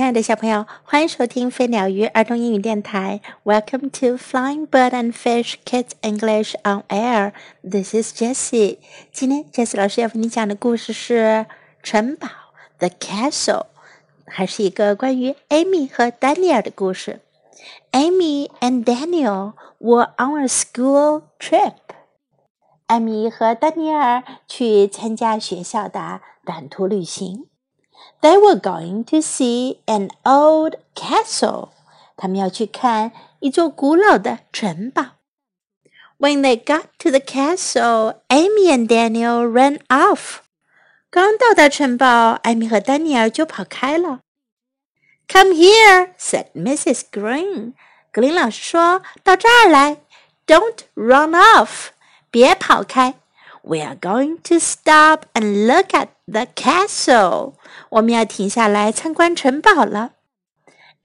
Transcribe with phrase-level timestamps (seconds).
[0.00, 3.20] 亲爱的小朋友，欢迎收听飞鸟鱼儿童英语电台。
[3.44, 7.32] Welcome to Flying Bird and Fish Kids English on Air.
[7.62, 8.78] This is Jessie.
[9.12, 11.14] 今天 Jessie 老师要为你讲的故事是
[11.82, 12.28] 《城堡》
[12.78, 13.66] （The Castle），
[14.24, 17.20] 还是一个关于 Amy 和 Daniel 的故事。
[17.92, 21.74] Amy and Daniel were on a school trip.
[22.86, 27.49] 艾米和丹尼尔去参加学校的短途旅行。
[28.21, 31.69] They were going to see an old castle.
[32.17, 35.17] 他们要去看一座古老的城堡。
[36.17, 40.37] When they got to the castle, Amy and Daniel ran off.
[41.09, 44.21] 刚到达城堡，艾米和丹尼尔就跑开了。
[45.27, 47.01] Come here, said Mrs.
[47.11, 47.73] Green.
[48.11, 49.97] 格林老师说：“到这儿来，
[50.47, 51.87] Don't run off。”
[52.31, 53.15] 别跑开
[53.62, 57.54] ”！We are going to stop and look at the castle.
[57.90, 60.12] 我们要停下来参观城堡了。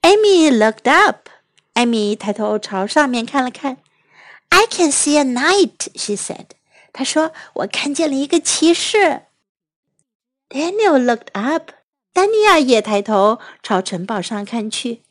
[0.02, 1.28] Amy looked up.
[1.74, 3.78] Amy 抬头朝上面看了看。
[4.48, 6.46] I can see a knight, she said.
[6.92, 9.22] 她说：“我看见了一个骑士。”
[10.48, 11.72] Daniel looked up.
[12.12, 15.02] 丹尼尔也抬头朝城堡上看去。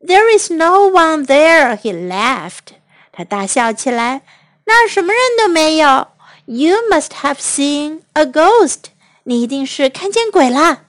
[0.00, 2.74] There is no one there, he laughed.
[3.10, 4.22] 他大笑起来。
[4.66, 6.08] 那儿什么人都没有。
[6.46, 8.84] You must have seen a ghost.
[9.24, 10.84] 你一定是看见鬼啦。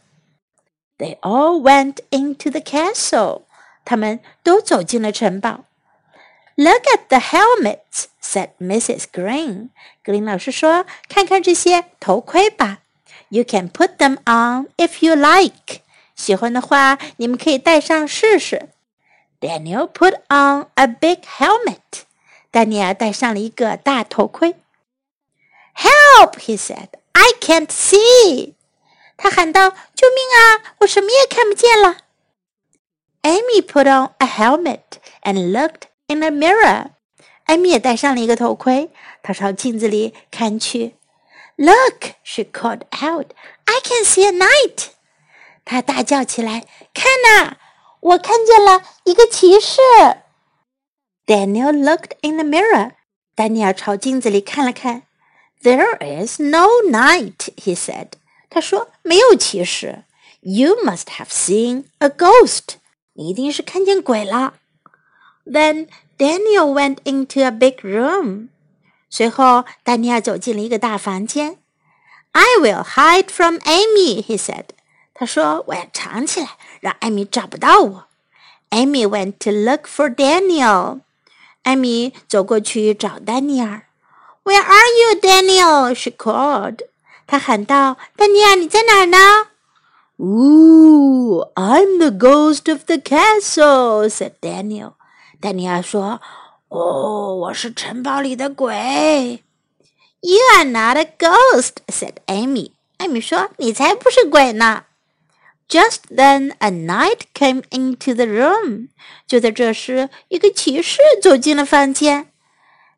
[1.00, 3.42] They all went into the castle.
[3.84, 5.66] 他们都走进了城堡。
[6.56, 9.06] Look at the helmets, said Mrs.
[9.12, 9.70] Green.
[10.04, 12.80] 格林老师说：“看看这些头盔吧。
[13.30, 15.82] You can put them on if you like.
[16.16, 18.70] 喜欢的话，你们可以戴上试试。”
[19.42, 22.04] Daniel put on a big helmet.
[22.52, 24.56] 丹尼尔戴上了一个大头盔。
[25.77, 26.89] "Help!" he said.
[27.13, 28.55] "I can't see."
[29.17, 30.75] 他喊道：“救命啊！
[30.79, 31.99] 我什么也看不见了。”
[33.23, 36.91] Amy put on a helmet and looked in a mirror.
[37.45, 38.91] 艾米也戴上了一个头盔，
[39.23, 40.97] 她朝镜子里看去。"
[41.57, 43.33] Look!" she called out.
[43.67, 44.89] "I can see a knight."
[45.65, 47.57] 她大叫起来：“看呐，
[48.01, 49.79] 我看见了一个骑士！”
[51.27, 52.93] Daniel looked in the mirror.
[53.37, 55.03] 丹尼尔朝镜子里看了看。
[55.64, 58.10] there is no knight, he said.
[58.50, 60.04] 他说没有其实。
[60.42, 62.76] You must have seen a ghost.
[63.14, 64.54] 你一定是看见鬼了。
[65.46, 68.50] Then Daniel went into a big room.
[69.10, 71.58] 随后，丹尼尔走进了一个大房间。
[72.32, 74.66] I will hide from Amy, he said.
[75.14, 78.06] 他说我要藏起来，让艾米找不到我。
[78.70, 81.00] Amy went to look for Daniel.
[81.64, 83.87] 艾米走过去找丹尼尔。
[84.47, 85.95] Where are you, Daniel?
[85.95, 86.81] She called.
[87.27, 89.49] 她喊道：“丹尼尔，你在哪儿呢？”
[90.19, 94.93] Ooh, I'm the ghost of the castle," said Daniel.
[95.41, 96.21] 丹尼尔说：“
[96.69, 99.43] 哦，我是城堡里的鬼。”
[100.21, 102.73] You are not a ghost," said Amy.
[102.99, 104.85] 艾米说：“你才不是鬼呢。”
[105.69, 108.89] Just then, a knight came into the room.
[109.27, 112.31] 就在这时，一个骑士走进了房间。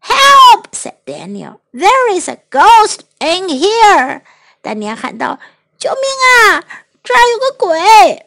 [0.01, 0.75] Help!
[0.75, 1.61] said Daniel.
[1.73, 4.23] There is a ghost in here.
[4.63, 5.39] 丹尼尔喊道：“
[5.79, 6.65] 救命啊！
[7.03, 8.27] 这儿有个鬼！”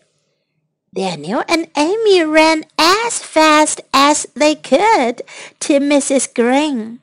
[0.94, 5.22] Daniel and Amy ran as fast as they could
[5.59, 6.25] to Mrs.
[6.33, 7.00] Green.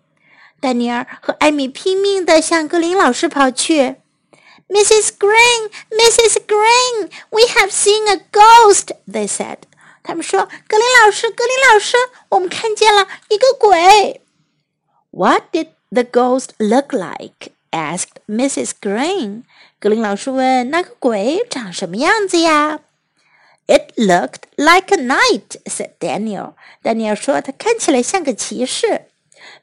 [0.61, 3.97] 丹尼尔和艾米拼命地向格林老师跑去。
[4.69, 5.11] Mrs.
[5.19, 6.39] Green, Mrs.
[6.47, 9.59] Green, we have seen a ghost, they said.
[10.03, 11.97] 他们说：“格林老师，格林老师，
[12.31, 14.23] 我们看见了一个鬼。”
[15.11, 17.53] What did the ghost look like?
[17.71, 18.73] asked Mrs.
[18.81, 19.45] Green.
[19.79, 22.81] 格林老师问：“那个鬼长什么样子呀？”
[23.67, 26.55] It looked like a knight," said Daniel.
[26.83, 29.07] 丹尼尔说：“他看起来像个骑士。”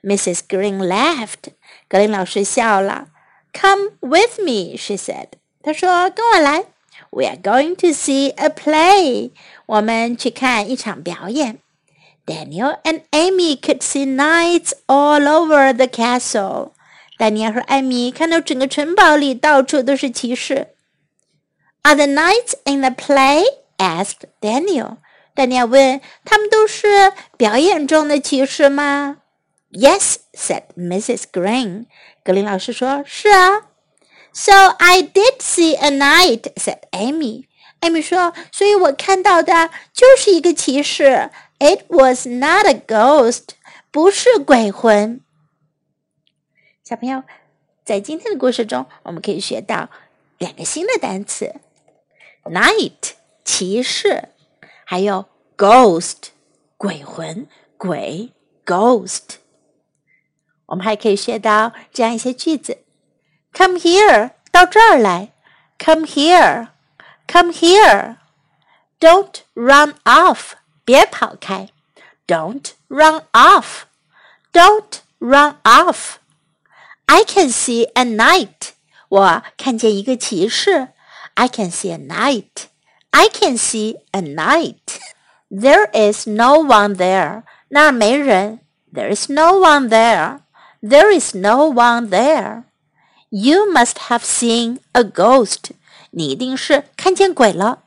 [0.03, 0.39] Mrs.
[0.47, 1.53] Green laughed.
[1.87, 3.09] 格林老师笑了。
[3.53, 5.27] Come with me, she said.
[5.61, 6.65] 她说：“跟我来。
[7.11, 9.31] We are going to see a play.
[9.65, 11.59] 我们去看一场表演。”
[12.25, 16.73] Daniel and Amy could see knights all over the castle.
[17.17, 20.69] 丹尼尔和艾米看到整个城堡里到处都是骑士。
[21.83, 23.43] Are the knights in the play?
[23.77, 24.97] asked Daniel.
[25.33, 29.17] 丹尼尔问：“他们都是表演中的骑士吗？”
[29.71, 31.23] Yes, said Mrs.
[31.31, 31.85] Green.
[32.23, 33.67] 格林老师说：“是啊。”
[34.33, 37.45] So I did see a knight, said Amy.
[37.81, 41.29] 艾米说：“所以我看到的就是一个骑士。
[41.58, 43.54] It was not a ghost，
[43.90, 45.22] 不是鬼魂。
[46.84, 47.22] 小朋友，
[47.82, 49.88] 在今天的故事中，我们可以学到
[50.36, 51.54] 两个新的单词
[52.44, 53.12] ：knight
[53.42, 54.28] 骑士，
[54.84, 55.24] 还有
[55.56, 56.28] ghost
[56.76, 57.48] 鬼魂、
[57.78, 58.32] 鬼
[58.66, 59.36] ghost。
[60.66, 62.84] 我们还可以学到这样一些句子
[63.54, 65.32] ：Come here，到这儿来
[65.78, 68.16] ；Come here，Come here。
[69.00, 70.52] Don't run off。
[70.86, 71.68] 别跑开
[72.28, 73.82] ，Don't run off,
[74.52, 76.18] don't run off.
[77.06, 78.70] I can see a knight.
[79.08, 80.88] 我看见一个骑士。
[81.34, 82.68] I can see a knight.
[83.10, 85.00] I can see a knight.
[85.50, 87.42] There is no one there.
[87.68, 88.60] 那儿没人。
[88.92, 90.40] There is no one there.
[90.80, 92.62] There is no one there.
[93.30, 95.72] You must have seen a ghost.
[96.10, 97.82] 你一定是看见鬼了。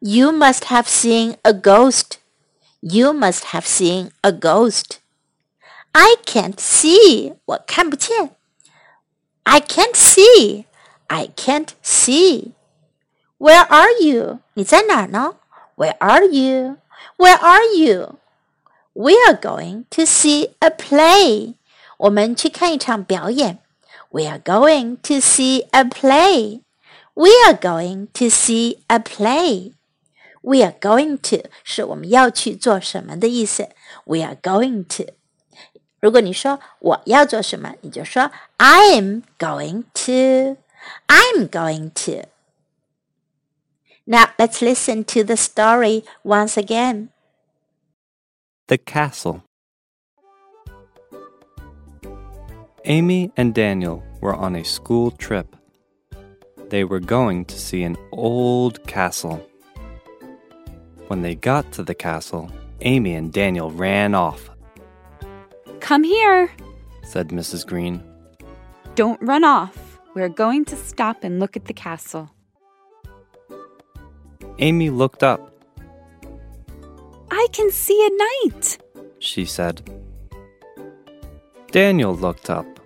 [0.00, 2.21] You must have seen a ghost.
[2.81, 4.99] You must have seen a ghost.
[5.93, 7.35] I can't see.
[7.45, 8.35] 我看不见。
[9.43, 10.65] I can't see.
[11.07, 12.51] I can't see.
[13.39, 14.39] Where are you?
[14.53, 15.35] 你在哪儿呢？
[15.75, 16.77] Where are you?
[17.17, 18.15] Where are you?
[18.93, 21.55] We are going to see a play.
[21.97, 23.59] 我们去看一场表演。
[24.09, 26.61] We are going to see a play.
[27.13, 29.73] We are going to see a play.
[30.41, 33.69] We are going to 是我们要去做什么的意思。
[34.05, 35.13] We are going to。
[35.99, 40.57] 如果你说我要做什么，你就说 I'm going to.
[41.07, 42.27] I'm going to.
[44.05, 47.09] Now let's listen to the story once again.
[48.67, 49.41] The Castle.
[52.85, 55.57] Amy and Daniel were on a school trip.
[56.69, 59.45] They were going to see an old castle.
[61.12, 62.50] When they got to the castle,
[62.80, 64.48] Amy and Daniel ran off.
[65.78, 66.50] Come here,
[67.02, 67.66] said Mrs.
[67.66, 68.02] Green.
[68.94, 70.00] Don't run off.
[70.14, 72.30] We're going to stop and look at the castle.
[74.58, 75.54] Amy looked up.
[77.30, 78.78] I can see a knight,
[79.18, 79.82] she said.
[81.72, 82.80] Daniel looked up.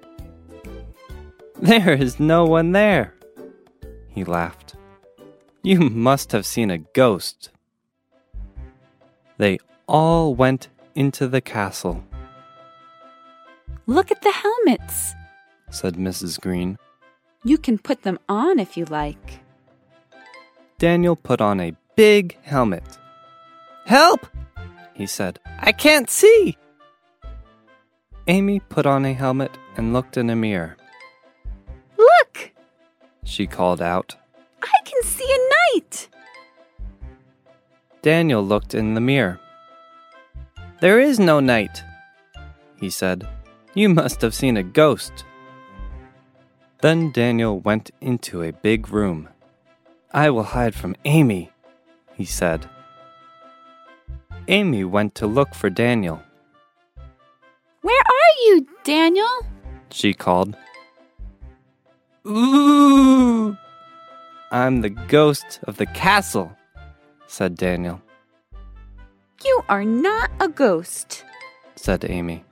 [1.61, 3.15] There is no one there,
[4.09, 4.75] he laughed.
[5.63, 7.51] You must have seen a ghost.
[9.39, 12.05] They all went into the castle.
[13.87, 15.15] Look at the helmets,
[15.71, 16.41] said Mrs.
[16.41, 16.79] Green.
[17.45, 19.41] You can put them on if you like.
[20.79, 22.99] Daniel put on a big helmet.
[23.85, 24.27] Help!
[24.95, 25.39] he said.
[25.61, 26.57] I can't see!
[28.27, 30.77] Amy put on a helmet and looked in a mirror.
[31.97, 32.51] Look!
[33.23, 34.17] she called out.
[34.63, 36.09] I can see a knight!
[38.07, 39.41] Daniel looked in the mirror.
[40.81, 41.83] There is no knight,
[42.77, 43.27] he said.
[43.75, 45.25] You must have seen a ghost.
[46.83, 49.29] Then Daniel went into a big room.
[50.13, 51.51] I will hide from Amy,
[52.15, 52.71] he said.
[54.47, 56.23] Amy went to look for Daniel.
[57.83, 59.47] Where are you, Daniel?
[59.91, 60.57] She called.
[62.25, 63.57] Ooh!
[64.53, 66.56] I'm the ghost of the castle,
[67.27, 68.01] said Daniel.
[69.45, 71.25] You are not a ghost,
[71.77, 72.45] said Amy.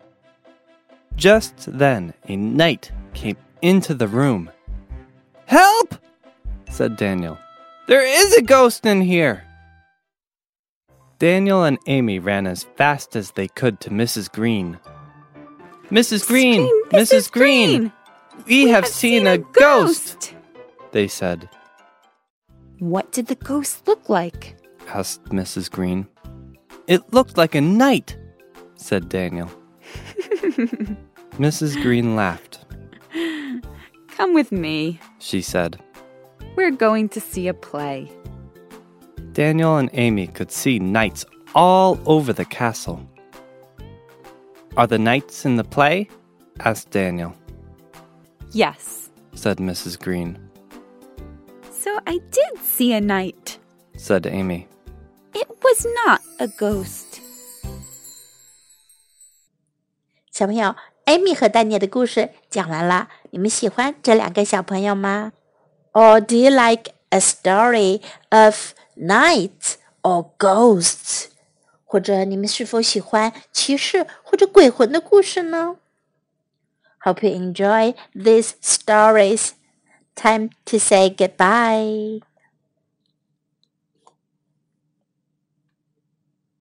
[1.17, 4.51] Just then a knight came into the room.
[5.47, 5.95] Help!
[6.71, 7.39] said Daniel.
[7.87, 9.45] There is a ghost in here!
[11.19, 14.31] Daniel and Amy ran as fast as they could to Mrs.
[14.31, 14.79] Green.
[15.91, 16.27] Mrs.
[16.27, 16.69] Green!
[16.91, 17.31] Mrs.
[17.31, 17.93] Green!
[18.47, 20.15] We, we have, have, seen, seen a, ghost.
[20.15, 20.35] ghost!
[20.93, 21.49] They said.
[22.79, 24.57] What did the ghost look like?
[24.89, 25.71] Asked Mrs.
[25.71, 26.07] Green.
[26.87, 28.17] It looked like a knight,
[28.77, 29.51] said Daniel.
[31.39, 31.81] Mrs.
[31.83, 32.65] Green laughed.
[34.09, 35.81] Come with me, she said.
[36.57, 38.11] We're going to see a play.
[39.33, 41.25] Daniel and Amy could see knights
[41.55, 43.09] all over the castle.
[44.77, 46.09] Are the knights in the play?
[46.61, 47.35] asked Daniel.
[48.53, 49.99] Yes, said Mrs.
[49.99, 50.39] Green.
[51.73, 53.59] So I did see a knight,
[53.97, 54.69] said Amy
[55.64, 57.22] It was not a ghost.
[60.32, 65.32] 小朋友，Amy 和丹尼的故事讲完了，你们喜欢这两个小朋友吗？
[65.94, 71.28] or do you like a story of knights or ghosts？
[71.86, 75.78] 或者你们是否喜欢骑士或者鬼魂的故事呢？
[77.06, 79.52] Hope you enjoy these stories.
[80.16, 82.20] Time to say goodbye.